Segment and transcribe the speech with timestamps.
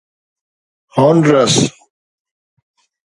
[0.95, 1.55] Honduras